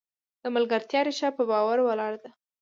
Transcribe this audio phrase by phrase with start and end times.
[0.41, 2.29] د ملګرتیا ریښه په باور ولاړه ده.